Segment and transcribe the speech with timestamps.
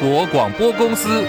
[0.00, 1.26] 国广播公司。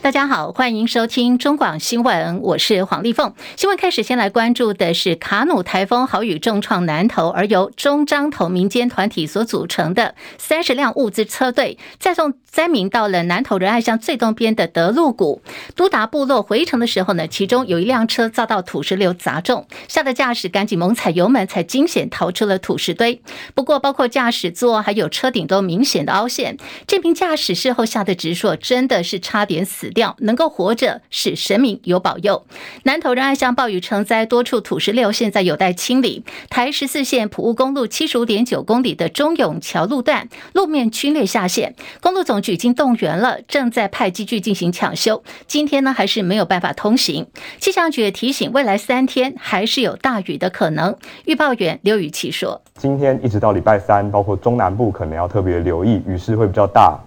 [0.00, 3.34] 大家好，欢迎收听中广新闻，我是黄丽凤。
[3.56, 15.40] 新闻开始，先来关注的是卡努台风豪雨重创南投，而由中彰投民间团体所组成的三十辆物资车队，载送灾民到了南投仁爱乡最东边的德路谷。
[15.74, 23.22] 都达部落回程的时候呢，其中有一辆车遭到土石流砸中，吓得驾驶赶紧猛踩油门，才惊险逃出了土石堆。
[23.54, 26.58] 不过，包括驾驶座还有车顶都明显的凹陷。
[26.86, 32.44] 这名驾驶事后吓得直说：“真的是差点死。”掉能够活着是神明有保佑。
[32.82, 36.24] 南投仁爱乡暴雨成灾，多处土石流现在有待清理。
[36.50, 45.22] 台十四线埔雾公路七十五点九公里的中永桥路段路面龟裂下陷，公路总局已经动员了，正在派机具进行抢修。
[45.46, 47.26] 今天呢还是没有办法通行。
[47.60, 50.94] 气象局也提醒，未来三天还是有大雨的可能。
[51.24, 56.98] 预报员刘雨琦说：“今天一直到礼拜三，包括中南部可能要特别留意，雨势会比较大。”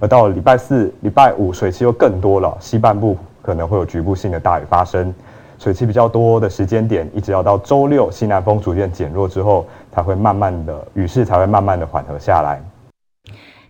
[0.00, 5.12] 而到礼拜四、礼拜五，水汽又更多了，西半部可能会有局部性的大雨发生。
[5.56, 12.60] 水汽比较多的时间点，一直要到周六，西南风逐渐减弱之后，才会慢慢的雨势才会慢慢的缓和下来。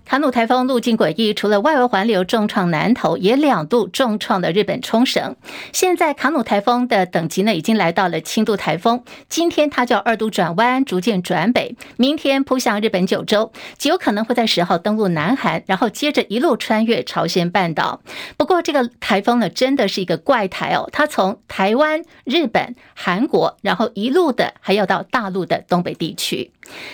[0.05, 5.34] 卡努台风路径诡异，除了外围环流重创南投，也两度重创了日本冲绳。
[5.72, 9.02] 现在卡努台风的等级呢，已经来到了轻度台风。
[9.30, 18.02] 今天它叫二度转弯，逐渐转北，明天扑向日本九州，极有可能会在十号登陆南韩，然后接着一路穿越朝鲜半岛。
[18.36, 26.50] 不过这个台风呢，真的是一个怪台哦，它从台湾、日本、韩国，然后一路的还要到大陆的东北地区。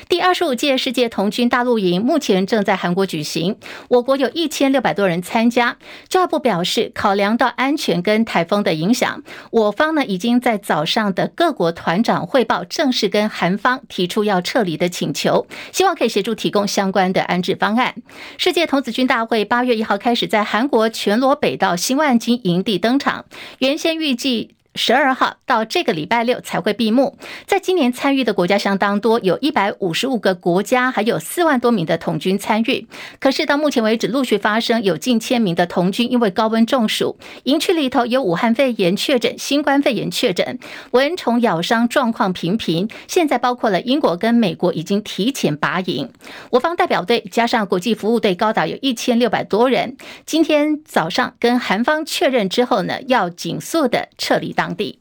[0.08, 3.56] 第二十五届世界童军大陆营目前正在韩国举行，
[3.88, 5.76] 我国有一千六百多人参加。
[6.08, 17.94] 教育部表示，考量到安全跟台风的影响，我方呢已经在早上的各国团长汇报，正式跟韩方提出要撤离的请求，希望可以协助提供相关的安置方案。
[18.38, 23.24] 世界童子军大会八月一号开始在韩国全罗北道新万金营地登场，
[23.58, 24.54] 原先预计。
[24.74, 27.16] 十二号到这个礼拜六才会闭幕。
[27.46, 32.86] 在今年参与的国家相当多，有一百五十五个国家，还有四万多名的童军参与。
[33.18, 40.58] 可是到目前为止，陆续发生有近千名的童军因为高温中暑，营区里头有武汉肺炎确诊、新冠肺炎确诊、
[40.92, 42.88] 蚊虫咬伤状况频频。
[43.08, 46.10] 现在包括了英国跟美国已经提前拔营。
[46.50, 49.96] 我方代表队加上国际服务队高达有一千六百多人。
[50.24, 54.99] 今天早上跟韩方确认之后呢，要紧速的撤离当地。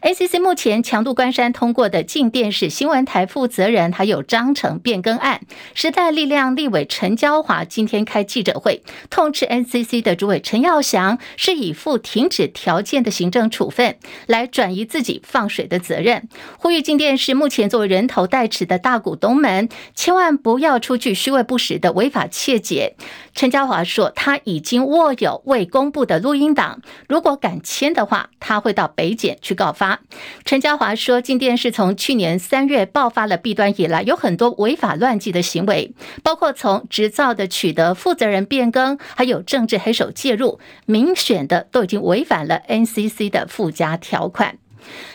[0.00, 5.42] NCC 目前强度关山通过的镜电视新闻台负责人，还有章程变更案，
[5.74, 13.96] 时代力量立委陈娇华今天开记者会，痛斥 NCC 的主委陈耀祥是以负停止条件的行政处分
[14.26, 16.28] 来转移自己放水的责任，
[16.58, 22.96] 呼吁镜电视目前作为人头代持的大股东们，千万不要出具虚伪不实的违法窃解。
[23.34, 30.00] 陈娇华说，他已经握有未公布的录音档，如果敢签的话，他会到北检去告爆发。
[30.44, 44.58] 陈嘉华说，镜电是从去年三月爆发了弊端以来，有很多违法乱纪的行为，包括从执照的取得、负责人变更，还有政治黑手介入，明显的都已经违反了 NCC 的附加条款。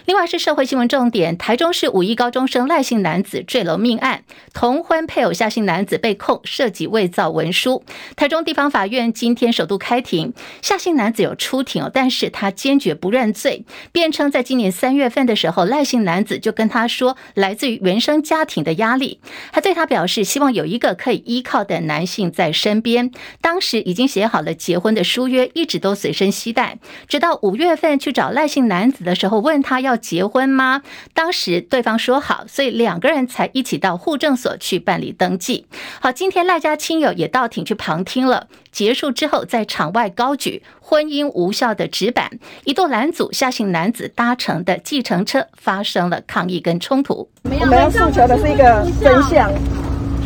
[0.05, 4.23] 另外是社会新闻重点，台中市五亿高中生赖姓男子坠楼命案，
[4.53, 7.83] 同婚配偶夏姓男子被控涉及伪造文书。
[8.15, 19.19] 台中地方法院今天首度开庭，夏姓男子有出庭，但是他坚决不认罪，辩称在今年三月份的时候，赖姓男子就跟他说，来自于原生家庭的压力，
[19.51, 23.11] 还对他表示希望有一个可以依靠的男性在身边。
[23.41, 26.77] 当时已经写好了结婚的书约，一直都随身携带，
[27.07, 29.97] 直到五月份去找赖姓男子的时候，问他要。
[29.97, 30.83] 结婚吗？
[31.13, 35.65] 当时对方说好，所以两个人才一起到户政所去办理登记。
[35.99, 38.47] 好，今天赖家亲友也到庭去旁听了。
[38.71, 42.29] 结束之后，在场外高举婚姻无效的纸板，
[42.63, 47.27] 一度拦阻夏姓男子搭乘的计程车，发生了抗议跟冲突。
[47.43, 49.51] 我们要诉求的是一个真相，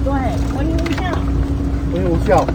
[0.03, 0.11] 对，
[0.55, 1.11] 婚姻无效，
[1.91, 2.45] 婚姻无效，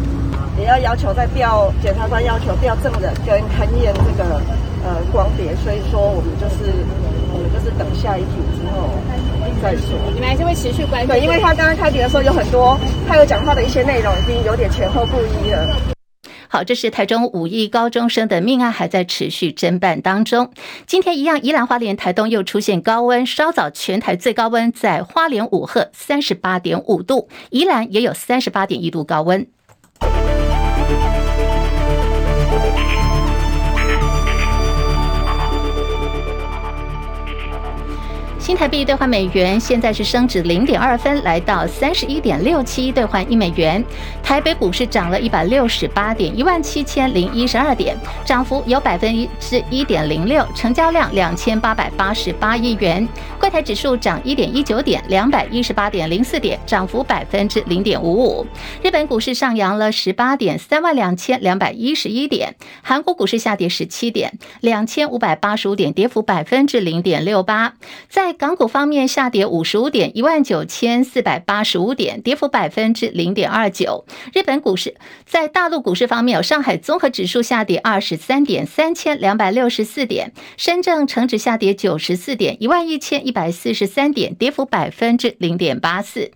[0.59, 4.41] 也要要求在调检察官要求调证人跟勘验这个
[4.87, 6.71] 呃光碟，所以说我们就是。
[7.29, 8.89] 我们就是等下一题之后
[9.61, 9.93] 再说。
[10.15, 11.09] 你们还是会持续关注？
[11.09, 15.77] 对，因为他刚刚开庭的时候有很多，他有讲话的一些内容已经有点前后不一了。
[16.49, 20.51] 好，这是台中五亿高中生的命案还在持续侦办当中。
[20.87, 29.47] 今天一样，宜兰花莲台东又出现高温，稍早全台最高温在花莲五鹤三十八点五度，宜兰也有三十八点一度高温。
[38.47, 43.85] 新台币兑换美元现在是升值零点二分，来到三十一点六七兑换一美元。
[44.23, 53.09] 台北股市涨了一百六十八点，一万七千零一十二点，涨幅有百分之一点零六，成交量两千八百八十八亿元。
[53.41, 58.47] 柜台指数涨一点一九点，两百一十八点零四点，涨幅百分之零点五五。
[58.81, 62.55] 日本股市上扬了十八点，三万两千两百一十一点。
[62.81, 67.75] 韩国股市下跌十七点，两千五百八十五点，跌幅百分之零点六八。
[68.09, 74.05] 在港股方面，下跌五十五点，一万九千四百八十五点，跌幅百分之零点二九。
[74.35, 74.95] 日本股市
[75.25, 86.31] 在大陆股市方面，有上海综合指数下跌二十三点，三千两百六十四点；深圳成指下跌九十四点，一万一千一百四十三点，跌幅百分之零点八四。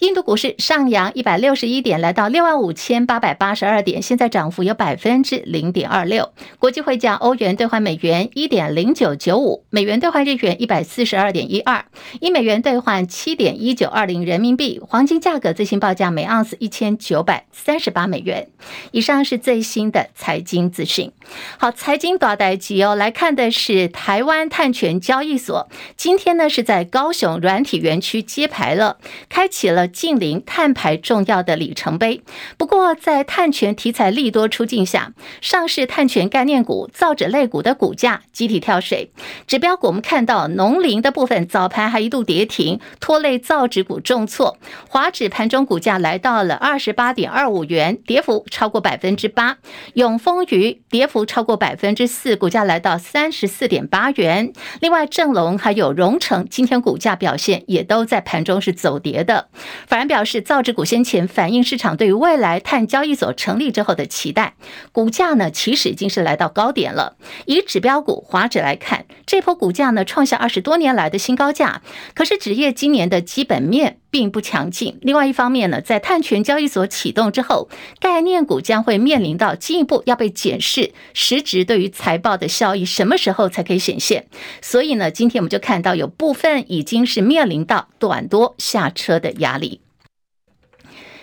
[0.00, 6.32] 印度股市上扬一百六十一点，来到六万五千八百八十二点，现在涨幅有百分之零点二六。
[6.58, 11.84] 国际汇价，欧元兑换美元一点零九九五，美元兑换日元一百四十二点一二，
[12.18, 14.80] 一美元兑换七点一九二零人民币。
[14.82, 18.48] 黄金价格最新报价每盎司一千九百三十八美元。
[18.92, 21.12] 以上是最新的财经资讯。
[21.58, 28.96] 好，财经大代志哦，来看的是台湾碳权交易所，今天呢是在高雄软体园区揭牌了，
[29.28, 29.89] 开启了。
[29.90, 32.22] 近零碳排重要的里程碑。
[32.56, 39.10] 不过，在碳权题材利多出尽下，上市碳权概念股、造纸类股的股价集体跳水。
[39.46, 44.56] 指标股我们看到，农林的部分早盘还一度跌停，拖累造纸股重挫。
[44.88, 49.58] 华指盘中股价来到了二十八点二五元，跌幅超过百分之八。
[49.94, 54.52] 永丰余跌幅超过百分之四，股价来到三十四点八元。
[54.80, 59.48] 另外，正隆还有荣成今天股价表现也都在盘中是走跌的。
[59.86, 64.54] 反而表示，造纸股先前反映市场对于未来碳交易所成立之后的期待，
[64.92, 67.16] 股价呢其实已经是来到高点了。
[67.46, 71.82] 以指标股华指来看，这波股价呢创下二十多年来的新高价。
[72.14, 74.98] 可是纸业今年的基本面并不强劲。
[75.02, 77.68] 另外一方面呢，在碳权交易所启动之后，
[78.00, 84.26] 概念股将会面临到进一步要被检视实质对于财报的效益什么时候才可以显现。
[84.60, 89.80] 所以呢，今天我们就看到有部分已经是面临到短多下车的压力。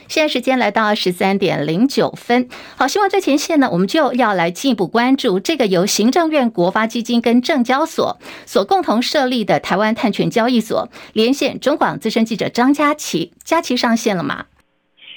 [0.07, 14.45] 现在时间来到十三点零九分，好，希望在前线呢，我们就要来进一步关注这个由行政院国发基金跟证交所所共同设立的台湾碳权交易所，连线中广资深记者张佳琪，佳琪上线了吗？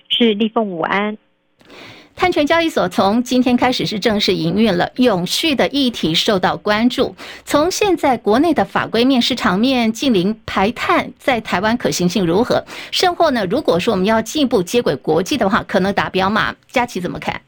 [0.08, 1.16] 是立凤午安。
[2.20, 7.16] 碳权交易所从今天开始是正式营运了，永续的议题受到关注。
[7.46, 12.62] 从现在国内的法规面、市场面，近零排碳在台湾可行性如何？
[12.90, 13.46] 甚或呢？
[13.46, 16.54] 如果说我们要进一步接轨国际的话，可能达标吗？
[16.70, 17.40] 佳琪怎么看？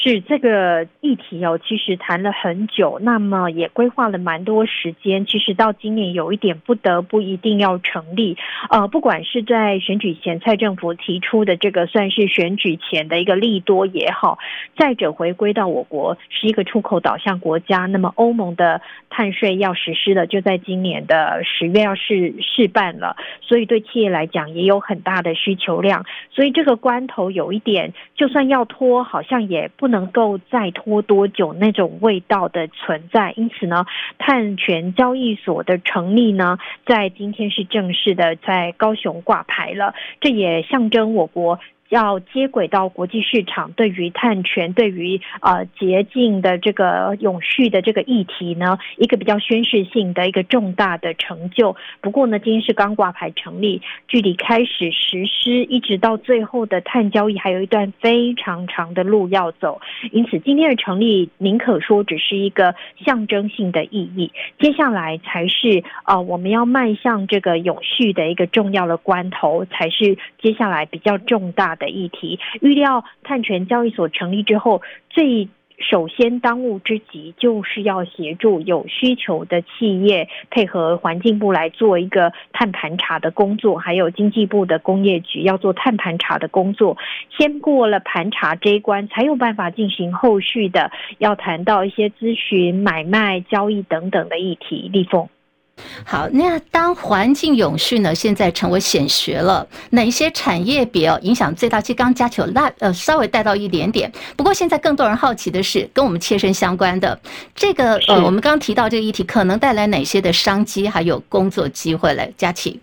[0.00, 5.26] 是这个议题哦，其实谈了很久，那么也规划了蛮多时间。
[5.26, 8.36] 其实到今年有一点不得不一定要成立，
[8.70, 14.38] 呃，不管是在选举前蔡政府提出的这个算是选举前的一个利多也好，
[14.76, 18.80] 再者回归到我国是一个出口导向国家，那么欧盟的
[19.10, 29.87] 碳税要实施了，就在今年的十月要试试办了，所以对企业来讲也有很大的需求量，所以这个关头有一点，就算要拖，好像也不。
[29.88, 33.84] 能够再拖多久那种味道的存在，因此呢，
[34.18, 41.58] 碳权交易所的成立呢，在今天是正式的在高雄挂牌了，这也象征我国。
[41.88, 51.76] 要接轨到国际市场，对于碳权、对于呃洁净的这个永续的这个议题呢，一个比较宣示性的一个重大的成就。
[52.00, 59.80] 不过呢，今天是刚挂牌成立，距离开始实施一直到最后的碳交易，还有一段非常长的路要走。
[60.12, 86.98] 因此，今天的成立宁可说只是一个象征性的意义，接下来才是呃我们要迈向这个永续的一个重要的关头，才是接下来比较重大的议题，预料碳权交易所成立之后，最首先当务之急就是要协助有需求的企业配合环境部来做一个碳盘查的工作，还有经济部的工业局要做碳盘查的工作。
[87.38, 94.90] 先过了盘查这一关，才有办法进行后续的，要谈到一些咨询、买卖、交易等等的议题。
[94.92, 95.28] 立凤。
[96.04, 101.80] 好，那当环境永续呢，现在成为显学了，哪些产业别哦影响最大？
[101.80, 107.18] 其实刚佳琪那呃稍微带到一点点，不过现在更多人好奇的是跟我们切身相关的
[107.54, 112.32] 这个呃，我们刚刚提到这个议题可能带来哪些的商机还有工作机会嘞？
[112.36, 112.80] 佳琪。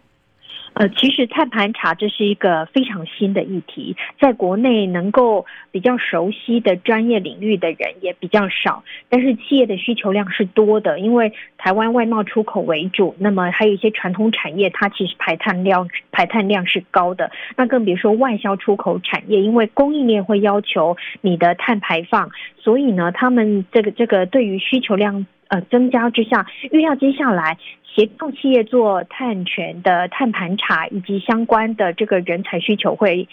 [0.76, 27.58] 呃，其实碳盘查这是一个非常新的议题，在国内能够比较熟悉的专业领域的人也比较少，但是企业的需求量是多的，因为台湾外贸出口为主，那么还有一些传统产业，它其实排碳量排碳量是高的，那更别说外销出口产业，因为供应链会要求你的碳排放，所以呢，他们这个这个对于需求量呃增加之下，预料接下来。
[27.96, 33.30] 协助企业做碳权的碳盘查以及相关的这个人才需求会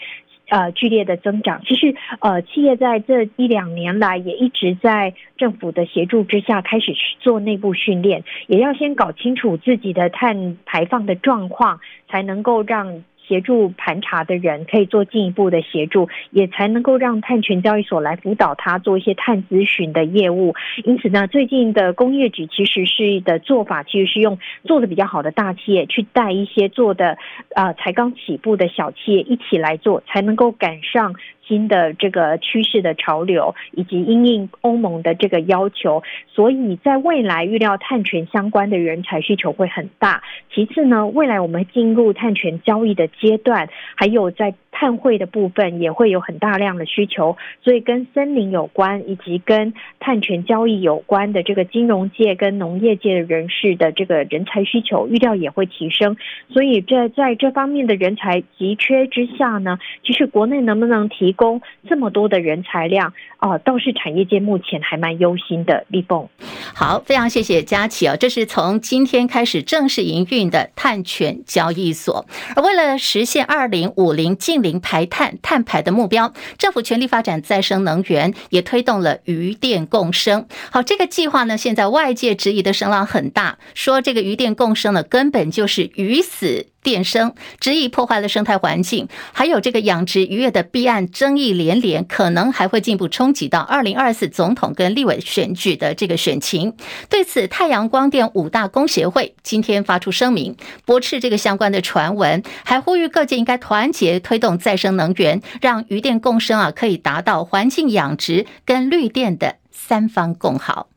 [0.47, 1.61] 呃剧烈的增长。
[1.65, 13.03] 其实呃，企业在这一两年来也一直在政府的协助之下开始做内部训练，也要先搞清楚自己的碳排放的状况，才能够让。
[13.27, 20.53] 协助盘查的人可以做进一步的协助，也才能够让碳权交易所来辅导他做一些碳咨询的业务。
[20.83, 27.17] 因此呢，最近的工业局其实是的做法，其实是用做的比较好的大企业去带一些做的
[27.55, 31.15] 啊才刚起步的小企业一起来做，才能够赶上。
[31.47, 40.23] 新的这个趋势的潮流，以及因应欧盟的这个要求，所以在未来预料碳权相关的人才需求会很大。
[40.53, 56.17] 其次呢，未来我们进入碳权交易的阶段，还有在碳汇的部分也会有很大量的需求，所以跟森林有关，以及跟碳权交易有关的这个金融界跟农业界的人士的这个人才需求，预料也会提升。
[56.49, 65.85] 所以这在这方面的人才急缺之下呢，其实国内能不能提供这么多的人才量啊、倒是产业界目前还蛮忧心的。
[65.89, 66.29] 立凤，
[66.73, 72.25] 好，非常谢谢佳琪哦，这是从今天开始正式营运的碳权交易所，
[72.55, 80.47] 而为了实现二零五零近零排碳碳排的目标，政府全力发展再生能源，也推动了渔电共生。
[80.71, 89.07] 好，这个计划呢，现在外界质疑的声浪很大，说这个渔电共生呢，根本就是鱼死电生，执意破坏了生态环境。
[89.31, 96.75] 还有这个养殖渔业的弊案争议连连，可能还会进一步冲击到二零二四总统跟立委选举的这个选情。
[97.09, 104.57] 对此，太阳光电五大公协会今天发出声明，驳斥这个相关的传闻，还呼吁各界应该团结推动。
[104.57, 110.92] 再生能源，让渔电共生啊，可以达到环境养殖跟绿电的三方共好。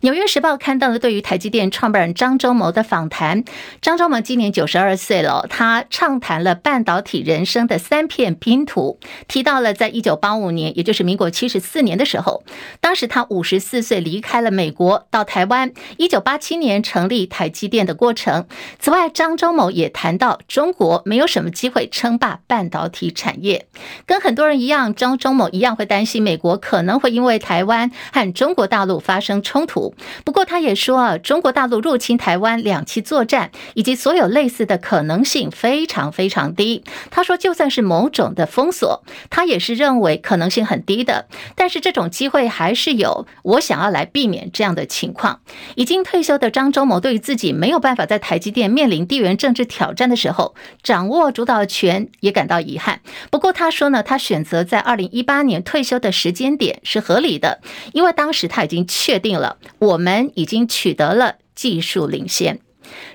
[0.00, 3.44] 纽约时报看到了对于台积电创办人张忠谋的访谈。
[3.80, 12.42] 张忠谋今年九十二岁了，他畅谈了半导体人生的三片拼图，提到了在一九八五年，也就是民国七十四年的时候，
[12.80, 18.46] 当时他五十四岁离开了美国，到台湾，一九八七年成立台积电的过程。
[18.78, 23.66] 此外，张忠谋也谈到中国没有什么机会称霸半导体产业，
[24.06, 29.92] 跟很多人一样，张忠谋一样会担心美国可能会因为台湾和中国大陆发生冲冲突。
[30.24, 36.84] 不过，他也说啊，中国大陆入侵台湾两栖作战以及所有类似的可能性非常非常低。
[37.10, 41.26] 他说，就算是某种的封锁，他也是认为可能性很低的。
[41.56, 43.26] 但是这种机会还是有。
[43.42, 45.40] 我想要来避免这样的情况。
[45.74, 53.00] 已经退休的张忠谋对于自己没有办法在台积电面临地缘政治挑战的时候掌握主导权也感到遗憾。
[53.30, 57.60] 不过他说呢，他选择在二零一八年退休的时间点是合理的，
[57.92, 59.37] 因为当时他已经确定
[59.78, 62.60] 我们已经取得了技术领先。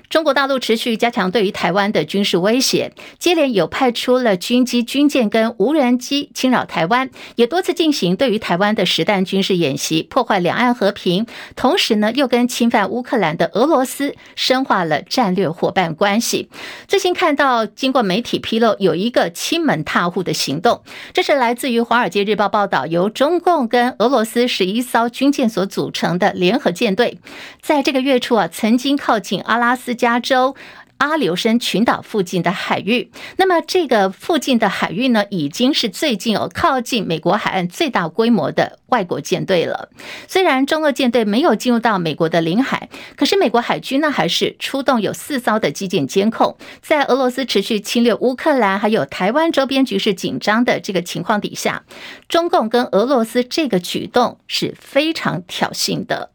[0.08, 11.26] 中国大陆持续加强对于台湾的军事威胁，接连有派出了军机、军舰跟无人机侵扰台湾，也多次进行对于台湾的实弹军事演习，破坏两岸和平。
[11.56, 16.50] 同时呢，又跟侵犯乌克兰的俄罗斯深化了战略伙伴关系。
[16.86, 27.18] 最新看到，经过媒体披露，有一个亲门踏户的行动，这是来自于《华尔街日报》报道，由中共跟俄罗斯十一艘军舰所组成的联合舰队，
[27.62, 30.14] 在这个月初啊，曾经靠近阿拉拉斯加。
[30.14, 30.54] 加州
[30.98, 39.88] 阿留申群岛附近的海域，那么这个附近的海域呢，已经是最近哦靠近美国海岸最大规模的外国舰队了。
[40.28, 46.56] 虽然中俄舰队没有进入到美国的领海，可是美国海军呢，还是出动有四艘的机舰监控。
[46.80, 51.82] 在俄罗斯持续侵略乌克兰，还有台湾周边局势紧张的这个情况底下，
[52.28, 56.30] 中共跟俄罗斯这个举动是非常挑衅的。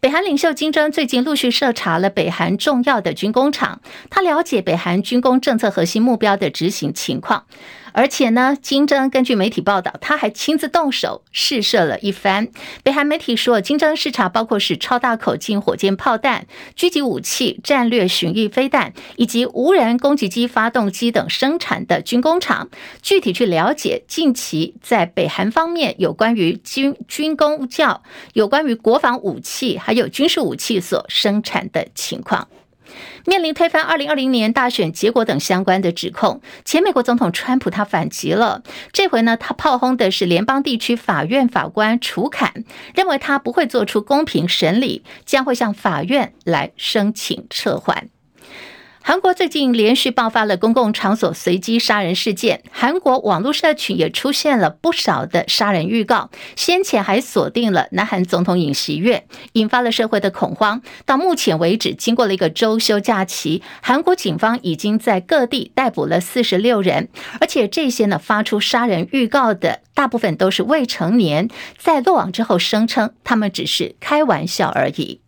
[0.00, 7.44] 北韩领袖金正恩最近陆续视察了北韩重要的军工厂，他了解北韩军工政策核心目标的执行情况。
[7.96, 12.48] 而且呢，金正恩根据媒体报道，他还亲自动手试射了一番。
[12.82, 22.68] 北韩媒体说，金正恩视察包括是超大口径火箭炮弹、狙击武器、战略巡弋飞弹以及无人攻击机发动机等生产的军工厂，
[23.00, 28.02] 具体去了解近期在北韩方面有关于军军工教、
[28.34, 32.46] 有关于国防武器还有军事武器所生产的情况。
[33.26, 38.62] 面临推翻二零二零年大选结果等相关的指控，前美国总统川普他反击了。
[38.92, 42.64] 这回呢，他炮轰的是联邦地区法院法官楚坎，
[42.94, 48.08] 认为他不会做出公平审理，将会向法院来申请撤换。
[49.08, 60.82] 韩国最近连续爆发了公共场所随机杀人事件，韩国网络社群也出现了不少的杀人预告，先前还锁定了南韩总统尹锡悦，引发了社会的恐慌。
[61.04, 67.08] 到目前为止，经过了一个周休假期，韩国警方已经在各地逮捕了四十六人，
[67.40, 71.48] 而且这些呢发出杀人预告的大部分都是未成年，
[71.78, 75.20] 在落网之后声称他们只是开玩笑而已。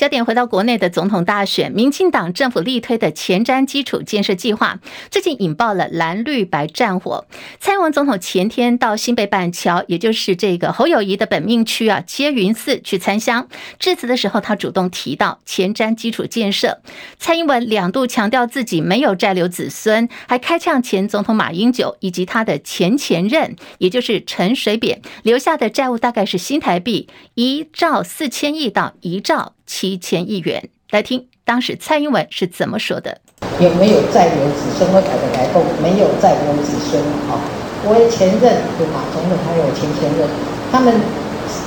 [0.00, 4.80] 焦点回到国内的总统大选，民进党政府力推的前瞻基础建设计划，
[5.10, 7.26] 最近引爆了蓝绿白战火。
[7.58, 13.46] 蔡英文总统前天到新北板桥，也就是这个侯友谊的本命区啊，接云寺去参香。
[13.78, 16.80] 致辞的时候，他主动提到前瞻基础建设。
[17.18, 29.52] 蔡英文两度强调自己没有债留子孙，还开呛前总统马英九以及他的前前任，也就是陈水扁留下的债务大概是新台币一兆四千亿到一兆。
[29.70, 33.16] 七千亿元，来听当时蔡英文是怎么说的？
[33.60, 34.90] 有没有再留子孙？
[34.90, 37.00] 会改革开放，没有再留子孙
[37.30, 37.38] 啊！
[37.86, 38.42] 我的前任
[38.74, 40.26] 就马总统，还有前前任，
[40.72, 40.92] 他们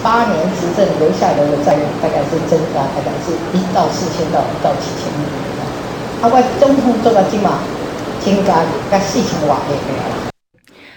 [0.04, 5.40] 八年执政留下来的债务大概是增加，大概是一到四千到一到七千亿元。
[6.22, 7.64] 啊，我总统做到今嘛，
[8.20, 8.60] 增加
[8.92, 10.33] 个四千万亿。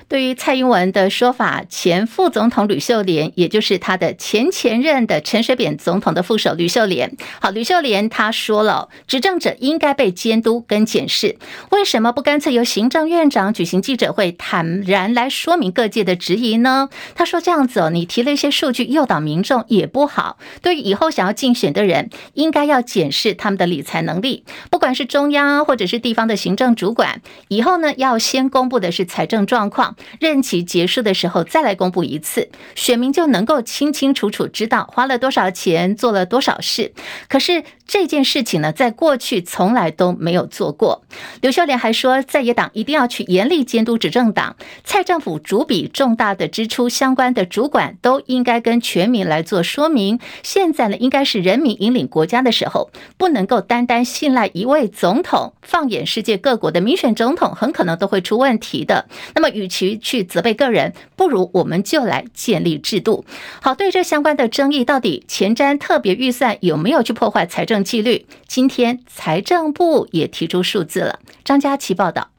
[0.09, 11.37] 对于蔡英文的说法，前副总统吕秀莲，也就是他的前前任的陈水扁总统的副手吕秀莲，好，吕秀莲他说了，执政者应该被监督跟检视，
[11.71, 16.89] 为什么不干脆由行政院长举行记者会，坦然来说明各界的质疑呢？
[17.17, 20.39] 他说这样子哦，你提了一些数据诱导民众也不好。
[20.63, 29.96] 对于以后想要竞选的人，应该要检视他们的理财能力，不管是中央或者是地方的行政主管，以后呢要先公布的是财政状况。
[30.21, 36.93] 任期结束的时候再来公布一次，选民就能够清清楚楚知道花了多少钱，做了多少事。
[37.29, 41.03] 可是这件事情呢，在过去从来都没有做过。
[41.41, 50.19] 刘秀莲还说，在野党一定要去严厉监督执政党，蔡政府主笔重大的支出相关的主管都应该跟全民来做说明。
[50.43, 55.55] 现在呢，应该是人民引领国家的时候，不能够单单信赖一位总统。
[55.63, 59.09] 放眼世界各国的民选总统，很可能都会出问题的。
[59.35, 63.25] 那么，与其去责备个人，不如我们就来建立制度。
[63.61, 68.25] 好，对这相关的争议，到底前瞻特别预算有没有去破坏财政纪律？
[68.49, 71.21] 今天财政部也提出数字了。
[71.45, 72.31] 张佳琪报道。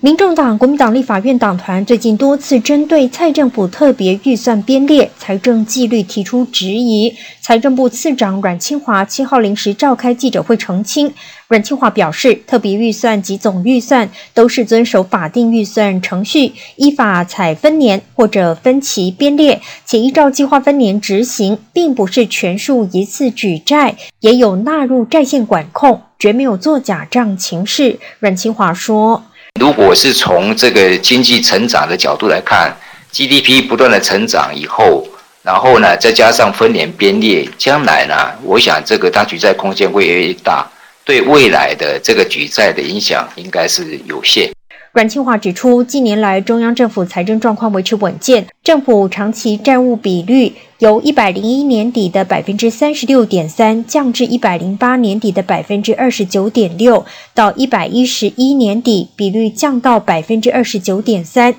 [0.00, 7.12] 民众党、国民党立法院党团最近多次针对蔡政府特别预算编列、财政纪律提出质疑。
[7.40, 11.12] 财政部次长阮清华七号临时召开记者会澄清。
[11.48, 27.98] 阮清华表示，特别预算及总预算都是遵守法定预算程序，依法采分年或者分期编列，且依照计划分年执行，并不是全数一次举债，也有纳入债线管控，绝没有作假账情事。
[28.20, 29.24] 阮清华说。
[29.58, 32.76] 如果是从这个经济成长的角度来看
[33.12, 35.06] ，GDP 不断的成长以后，
[35.42, 40.66] 然后呢，再加上分年编列，将来呢，我想这个大举债空间会越来越大，
[41.04, 44.50] 对未来的这个举债的影响应该是有限。
[44.96, 57.04] 阮清华指出，近年来中央政府财政状况维持稳健，政府长期债务比率由一百零一年底的百分之三十六点三降至一百零八年底的百分之二十九点六，
[57.34, 61.54] 到一百一十一年底比率降到百分之二十九点三，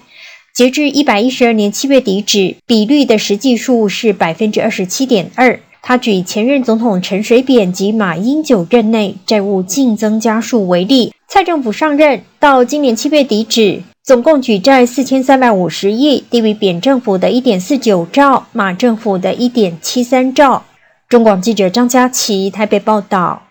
[0.55, 5.59] 截至一百一十二年七月底止，比率的实际数是百分之二十七点二。
[5.87, 20.65] 他举前任总统陈水扁及马英九任内债务净增加数为例，蔡政府上任到今年七月底止，总共举债四千三百五十亿，低于扁政府的一点四九兆，马政府的一点七三兆。
[21.07, 23.46] 中广记者张佳琪台北报道。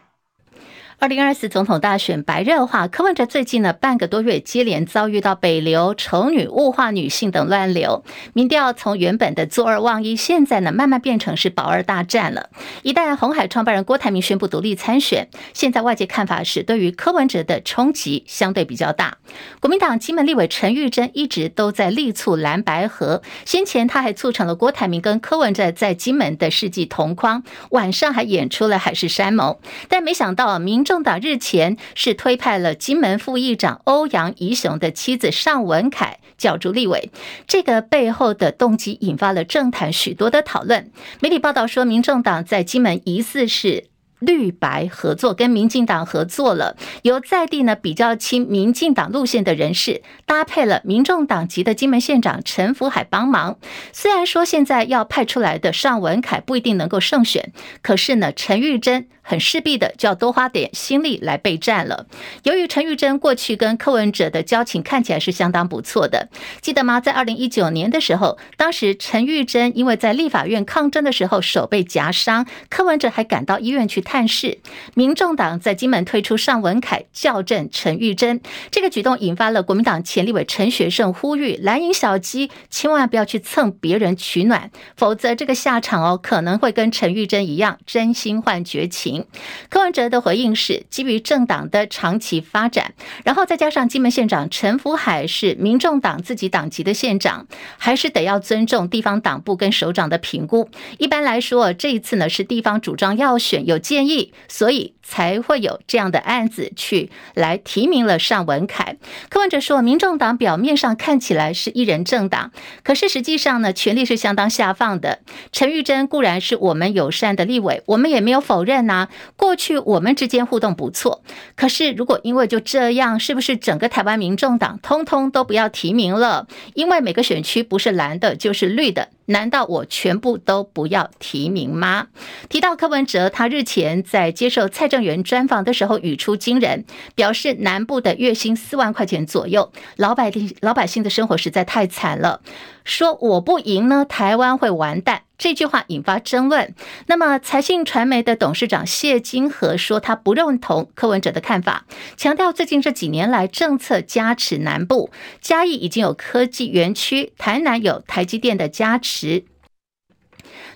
[0.99, 12.49] 二零二四总统大选白热化，柯文哲最近呢半个多月接连遭遇到北流、丑女、物化女性等乱流，民调从原本的坐二望一，现在呢慢慢变成是保二大战了。
[12.83, 19.19] 一旦红海创办人郭台铭宣布独立参选，现在外界看法是对于柯文哲的冲击相对比较大。
[19.61, 29.59] 国民党金门立委陈玉珍一直都在力促蓝白合，先前他还促成了郭台铭跟柯文哲在金门的世纪同框，晚上还演出了海誓山盟，
[29.91, 37.11] 但没想到民政党日前是推派了金门副议长欧阳宜雄的妻子尚文凯角逐立委，
[37.49, 40.93] 这个背后的动机引发了政坛许多的讨论。
[41.21, 43.87] 媒体报道说，民众党在金门疑似是
[44.19, 53.59] 绿白合作，跟民进党合作了，由在地呢比较亲民进党路线的人士，搭配了民众党籍的金门县长陈福海帮忙。
[53.93, 57.53] 虽然说现在要派出来的尚文凯不一定能够胜选，
[57.83, 62.07] 可是呢，陈玉珍很势必的就要多花点心力来备战了。
[62.45, 66.31] 由于陈玉珍过去跟柯文哲的交情看起来是相当不错的，
[66.63, 67.01] 记得吗？
[67.01, 74.06] 在二零一九年的时候，当时陈玉珍因为在立法院抗争的时候手被夹伤，柯文哲还赶到医院去。
[74.07, 74.59] 探视，
[74.95, 78.41] 民众党在金门推出尚文凯校正陈玉珍，
[78.71, 89.27] 这个举动引发了国民党前立委陈学圣呼吁蓝营小鸡千万不要去蹭别人取暖，否则这个下场哦可能会跟陈玉珍一样真心换绝情。
[89.69, 100.71] 柯文哲的回应是基于政党的长期发展，然后再加上金门县长陈福海是民众党自己党籍的县长，还是得要尊重地方党部跟首长的评估。
[100.99, 108.97] 一般来说，这一次呢是地方主张要选有建建议，所以才会有这样的案子去来提名了尚文凯。
[109.29, 112.51] 柯文哲说，民众党表面上看起来是一人政党，
[112.83, 115.21] 可是实际上呢，权力是相当下放的。
[115.53, 121.23] 陈玉珍固然是我们友善的立委，我们也没有否认呐、过去我们之间互动不错，
[121.55, 126.49] 可是如果因为就这样，是不是整个台湾民众党通通都不要提名了？
[126.75, 129.09] 因为每个选区不是蓝的，就是绿的。
[129.29, 132.07] 难道我全部都不要提名吗？
[132.49, 142.41] 提到柯文哲，他日前在接受蔡政正元专访的时候语出惊人，表示南部的月薪四万块钱左右，老百姓老百姓的生活实在太惨了。
[142.83, 145.25] 说我不赢呢，台湾会完蛋。
[145.37, 146.75] 这句话引发争论。
[147.09, 151.85] 那么财信传媒的董事长谢金河说，他不认同柯文哲的看法，
[152.17, 155.11] 强调最近这几年来政策加持南部，
[155.43, 159.45] 嘉义已经有科技园区，台南有台积电的加持。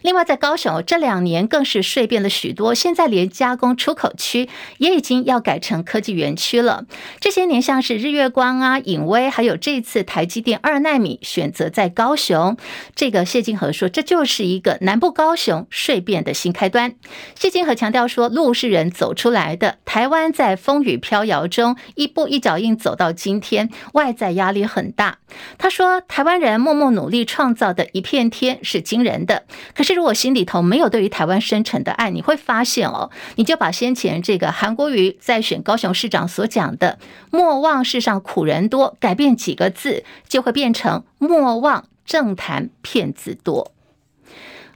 [0.02, 6.86] 另外，在高雄这两年更是税变了许多，现在连加工出口区也已经要改成科技园区了。
[7.20, 12.56] 这些年，像是日月光啊、影威，还有这次台积电二奈米选择在高雄，
[12.94, 16.94] 这个谢金河说，这就是一个南部高雄税变的新开端。
[17.34, 25.18] 谢金河强调说，路是人走出来的，台湾在风雨飘摇中一步一脚印走到今天，外在压力很大。
[25.58, 29.89] 他说，台湾人默默努力创造的一片天是惊人的，可是。
[29.90, 37.00] 其实我心里头没有对于台湾深沉的爱，你会发现哦，你就把先前这个韩国瑜在选高雄市长所讲的
[37.32, 43.72] “莫忘世上苦人多”，改变几个字，就会变成“莫忘政坛骗子多”。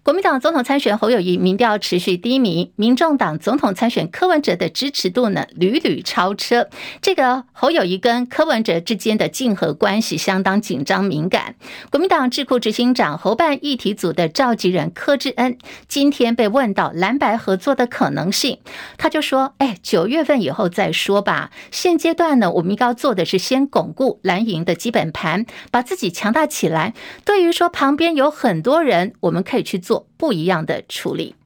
[0.04, 6.68] 国民党总统参选侯友谊民调持续低迷，民众党总统参选柯文哲的支持度呢屡屡超车。
[7.00, 11.54] 这个侯友谊跟柯文哲之间的竞合关系相当紧张敏感。
[11.90, 15.56] 国民党智库执行长侯办议题组的召集人柯志恩
[15.88, 18.58] 今天被问到蓝白合作的可能性，
[18.98, 21.50] 他就说：“哎，九月份以后再说吧。
[21.70, 26.92] 现阶段呢，我们应该要做的是先巩固蓝营的基本盘，把自己强大起来。
[27.24, 31.36] 对于说旁边有很多人，我们可以去做。”做不一样的处理。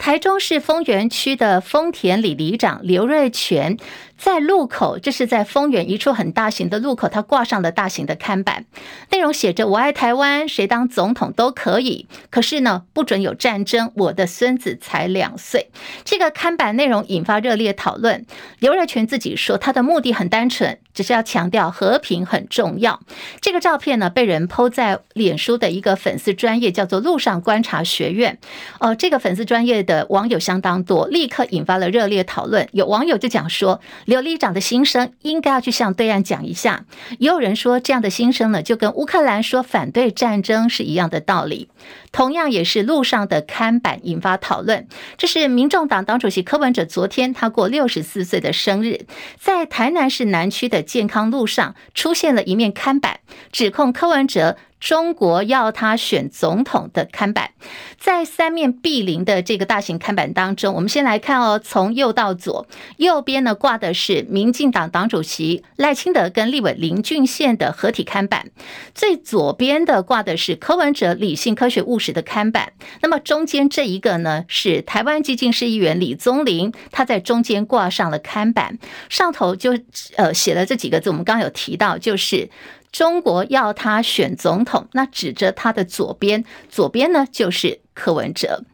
[0.00, 3.76] 台中市丰原区的丰田里里长刘瑞全。
[4.16, 8.66] 在路口，这是在丰原一处很大型的路口，他挂上了大型的看板，
[9.10, 12.06] 内容写着“我爱台湾，谁当总统都可以”。
[12.28, 15.70] 可是呢，不准有战争，我的孙子才两岁。
[16.04, 18.26] 这个看板内容引发热烈讨论。
[18.58, 23.00] 刘瑞全自己说，他的目的很单纯，只是要强调和平很重要。
[23.40, 28.38] 这个照片呢，被人抛在脸书的一个粉丝专业，叫做“路上观察学院”。
[28.80, 32.68] 哦，这个粉丝专业的网友相当多，立刻引发了热烈讨论。
[32.72, 33.80] 有网友就讲说。
[34.04, 36.84] 刘里长的心声应该要去向对岸讲一下。
[37.18, 41.68] 也有人说，这样的心声呢，就跟乌克兰说反对战争是一样的道理。
[42.12, 44.86] 同样也是路上的看板引发讨论。
[45.16, 49.06] 这是民众党党主席柯文哲昨天他过六十四岁的生日，
[49.38, 53.20] 在台南市南区的健康路上出现了一面看板，
[53.52, 54.56] 指控柯文哲。
[54.80, 57.50] 中国要他选总统的看板，
[57.98, 68.50] 在三面壁林的这个大型看板当中，我们先来看哦，从右到左，右边呢挂的是民进党党主席赖清德跟立委林俊宪的合体看板，
[68.94, 72.72] 最左边的挂的是柯文哲理性、科学、务时的刊板。
[73.02, 78.76] 那么中间这一个呢，是台湾基进市议员李宗麟，他在中间挂上了刊板，
[79.08, 79.78] 上头就
[80.16, 82.50] 呃写了这几个字，我们刚刚有提到，就是。
[82.92, 88.64] 中国要他选总统，那指着他的左边，左边呢就是柯文哲。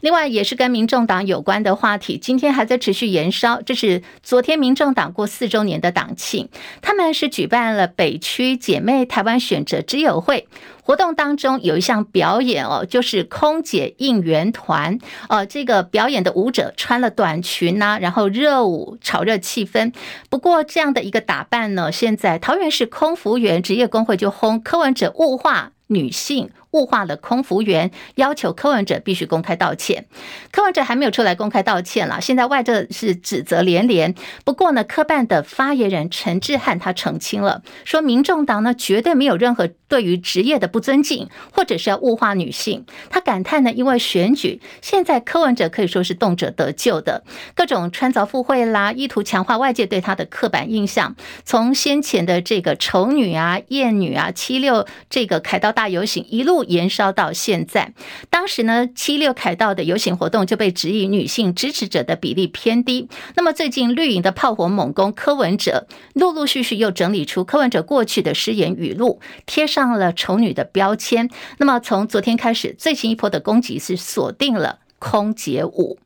[0.00, 3.60] 另外，也是跟民众党有关的话题，今天还在持续延烧。
[3.62, 6.48] 这是昨天民众党过四周年的党庆，
[6.82, 10.48] 他们是举办了北区姐妹台湾选择之友会。
[10.82, 14.98] 活动当中有一项表演哦，就是空姐应援团。
[15.28, 19.92] 呃，这个表演的舞者穿了短裙呐、然后热舞炒热气氛。
[20.28, 26.50] 不过这样的一个打扮呢，现在桃园市空服员职业工会就轰柯文哲物化女性。
[26.72, 30.06] 物化了空服员，要求柯文哲必须公开道歉。
[30.52, 34.14] 柯文哲还没有出来公开道歉了，现在外界是指责连连。
[34.44, 42.84] 不过呢，科办的发言人陈志汉他澄清了，说民众党呢绝对没有任何对于职业的不尊敬，或者是要物化女性。
[43.08, 51.16] 他感叹呢，因为选举现在柯文哲可以说是动辄得咎的，各种穿凿附会啦，意图强化外界对他的刻板印象。
[51.44, 56.59] 从先前的这个丑女啊、厌女啊、七六这个凯道大游行一路。
[56.64, 57.92] 延烧到现在，
[58.28, 63.08] 当时呢，七六凯道的游行活动就被质疑女性支持者的比例偏低。
[63.34, 71.28] 那么最近绿营的炮火猛攻柯文哲，陆陆续续又整理出柯文哲过去的失言语录，贴上了丑女的标签。
[71.58, 75.98] 那么从昨天开始，最新一波的攻击是锁定了空姐舞。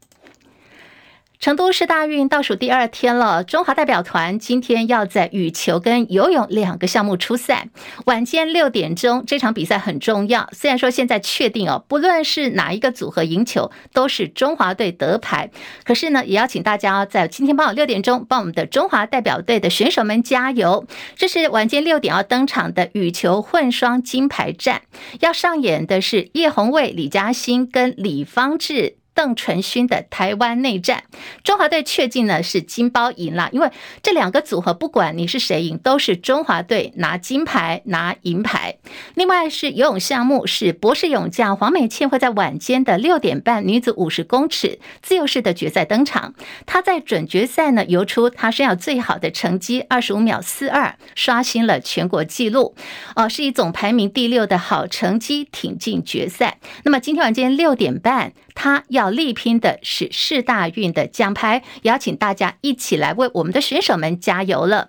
[1.45, 7.69] 成都市大运倒数第二天了，中华代表团今天要在羽球跟游泳两个项目出赛。
[8.07, 10.49] 晚间六点钟，这场比赛很重要。
[10.53, 15.51] 虽然说现在确定哦，不论是哪一个组合赢球，都是中华队得牌。
[15.85, 20.87] 可是呢，也要请大家在今天傍晚六点钟帮我们的中华代表队的选手们加油。
[21.15, 24.81] 这是晚间六点要登场的羽球混双金牌战，
[25.21, 28.97] 要上演的是叶红卫、李嘉欣跟李方智。
[29.15, 31.05] 邓淳勋的台湾内战，
[31.43, 33.71] 中华队确定呢是金包银了，因为
[34.03, 38.77] 这两个组合不管你是谁赢，都是中华队拿金牌拿银牌。
[39.15, 46.35] 另外是游泳项目，是博士泳将黄美倩会在晚间的六点半女子五十公尺自由式的决赛登场。
[46.67, 52.75] 她在准决赛呢游出她生涯最好的成绩二十五秒四二，刷新了全国纪录，
[53.15, 56.59] 哦，是以总排名第六的好成绩挺进决赛。
[56.83, 59.05] 那么今天晚间六点半，他要。
[59.05, 64.89] 要力拼的是世大运的奖牌，邀请大家一起来为我们的选手们加油了。